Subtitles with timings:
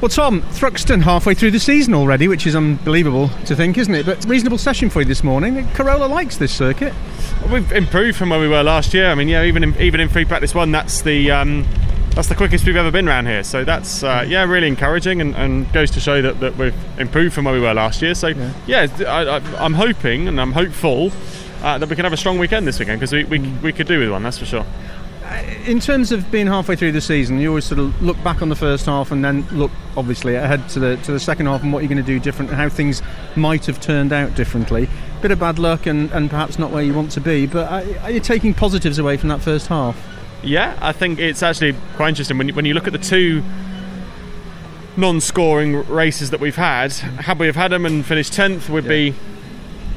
[0.00, 4.06] Well, Tom, Thruxton halfway through the season already, which is unbelievable to think, isn't it?
[4.06, 5.66] But reasonable session for you this morning.
[5.74, 6.94] Corolla likes this circuit.
[7.50, 9.10] We've improved from where we were last year.
[9.10, 11.66] I mean, yeah, even in, even in free practice one, that's the um,
[12.10, 13.42] that's the quickest we've ever been around here.
[13.42, 17.34] So that's uh, yeah, really encouraging and, and goes to show that, that we've improved
[17.34, 18.14] from where we were last year.
[18.14, 21.10] So yeah, yeah I, am hoping and I'm hopeful
[21.62, 23.88] uh, that we can have a strong weekend this weekend because we, we, we could
[23.88, 24.64] do with one, that's for sure
[25.28, 28.40] Uh, in terms of being halfway through the season, you always sort of look back
[28.40, 31.62] on the first half and then look obviously ahead to the to the second half
[31.62, 33.02] and what you're going to do different and how things
[33.36, 34.88] might have turned out differently.
[35.20, 38.10] Bit of bad luck and, and perhaps not where you want to be, but are
[38.10, 40.02] you taking positives away from that first half?
[40.42, 43.42] Yeah, I think it's actually quite interesting when you, when you look at the two
[44.96, 46.92] non-scoring races that we've had.
[46.92, 48.88] Had we have had them and finished tenth, we'd yeah.
[48.88, 49.14] be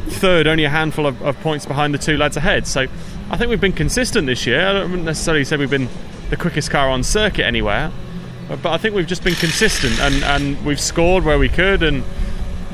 [0.07, 2.67] third, only a handful of, of points behind the two lads ahead.
[2.67, 2.87] So
[3.31, 4.67] I think we've been consistent this year.
[4.67, 5.87] I don't necessarily say we've been
[6.29, 7.89] the quickest car on circuit anywhere,
[8.49, 11.81] but I think we've just been consistent and, and we've scored where we could.
[11.81, 12.03] And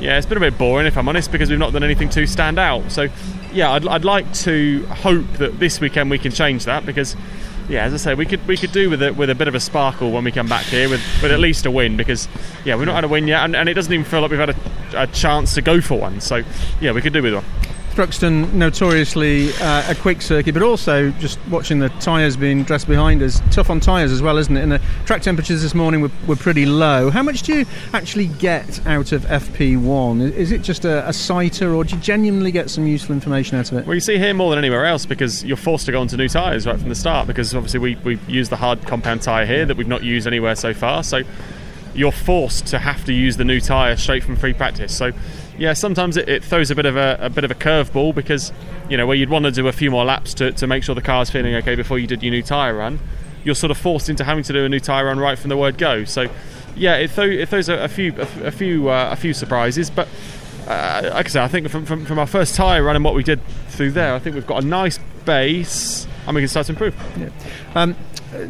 [0.00, 2.26] yeah, it's been a bit boring if I'm honest because we've not done anything to
[2.26, 2.90] stand out.
[2.90, 3.06] So
[3.52, 7.14] yeah, I'd, I'd like to hope that this weekend we can change that because
[7.68, 9.54] yeah, as I say, we could we could do with it with a bit of
[9.54, 12.26] a sparkle when we come back here with, with at least a win because
[12.64, 14.40] yeah, we've not had a win yet, and, and it doesn't even feel like we've
[14.40, 14.56] had a,
[15.02, 16.20] a, chance to go for one.
[16.20, 16.42] So
[16.80, 17.44] yeah, we could do with one.
[17.98, 23.20] Thruxton notoriously uh, a quick circuit, but also just watching the tyres being dressed behind
[23.22, 24.62] us, tough on tyres as well, isn't it?
[24.62, 27.10] And the track temperatures this morning were, were pretty low.
[27.10, 30.30] How much do you actually get out of FP1?
[30.30, 33.72] Is it just a, a sighter, or do you genuinely get some useful information out
[33.72, 33.84] of it?
[33.84, 36.28] Well, you see here more than anywhere else because you're forced to go onto new
[36.28, 39.66] tyres right from the start because obviously we, we use the hard compound tyre here
[39.66, 41.02] that we've not used anywhere so far.
[41.02, 41.22] So
[41.96, 44.96] you're forced to have to use the new tyre straight from free practice.
[44.96, 45.10] So
[45.58, 48.52] yeah, sometimes it, it, throws a bit of a, a bit of a curveball because
[48.88, 50.94] you know where you'd want to do a few more laps to, to make sure
[50.94, 52.98] the car's feeling okay before you did your new tyre run,
[53.44, 55.56] you're sort of forced into having to do a new tyre run right from the
[55.56, 56.04] word go.
[56.04, 56.28] So
[56.76, 60.08] yeah, it, throw, it throws a, a few a, few uh, a few surprises, but.
[60.66, 63.14] Uh, like I said, I think from, from, from our first tyre run and what
[63.14, 66.66] we did through there, I think we've got a nice base and we can start
[66.66, 66.94] to improve.
[67.16, 67.30] Yeah.
[67.74, 67.96] Um,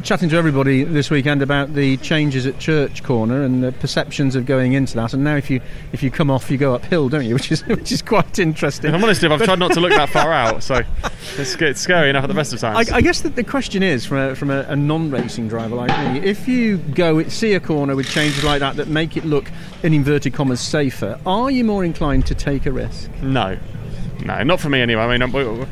[0.02, 4.46] chatting to everybody this weekend about the changes at Church Corner and the perceptions of
[4.46, 5.14] going into that.
[5.14, 5.60] And now, if you
[5.92, 7.34] if you come off, you go uphill, don't you?
[7.38, 8.90] Which is which is quite interesting.
[8.90, 10.80] If I'm honest, I've tried not to look that far out, so
[11.36, 12.90] it's, it's scary enough at the best of times.
[12.90, 15.90] I, I guess that the question is, from a, from a, a, non-racing driver like
[16.12, 19.50] me, if you go see a corner with changes like that that make it look,
[19.82, 23.10] in inverted commas, safer, are you more inclined to take a risk?
[23.22, 23.56] No,
[24.24, 25.02] no, not for me anyway.
[25.02, 25.68] I mean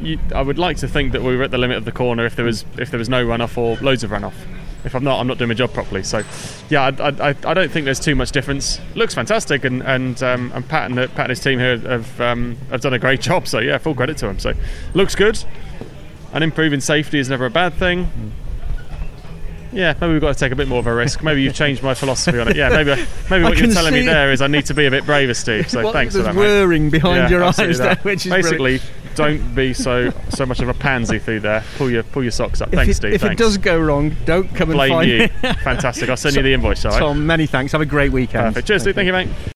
[0.00, 2.24] you, I would like to think that we were at the limit of the corner
[2.26, 4.34] if there was if there was no runoff or loads of runoff.
[4.84, 6.04] If I'm not, I'm not doing my job properly.
[6.04, 6.22] So,
[6.70, 8.80] yeah, I, I, I don't think there's too much difference.
[8.94, 12.20] Looks fantastic, and and um, and Pat and the, Pat and his team here have
[12.20, 13.48] um, have done a great job.
[13.48, 14.38] So yeah, full credit to them.
[14.38, 14.54] So,
[14.94, 15.42] looks good.
[16.32, 18.32] And improving safety is never a bad thing.
[19.72, 21.22] Yeah, maybe we've got to take a bit more of a risk.
[21.22, 22.56] Maybe you've changed my philosophy on it.
[22.56, 25.04] Yeah, maybe maybe what you're telling me there is I need to be a bit
[25.04, 25.70] braver, Steve.
[25.70, 26.34] So well, thanks for that.
[26.34, 26.92] whirring mate.
[26.92, 28.80] behind yeah, your eyes there, which is basically
[29.18, 31.62] don't be so so much of a pansy through there.
[31.76, 32.68] Pull your pull your socks up.
[32.68, 33.12] If thanks, it, Steve.
[33.14, 33.40] If thanks.
[33.40, 35.18] it does go wrong, don't come Blame and find you.
[35.18, 35.54] me.
[35.62, 36.08] Fantastic.
[36.08, 36.84] I'll send so, you the invoice.
[36.84, 36.98] All right.
[36.98, 37.72] Tom, many thanks.
[37.72, 38.46] Have a great weekend.
[38.46, 38.68] Perfect.
[38.68, 38.94] Cheers, Steve.
[38.94, 39.28] Thank you, mate.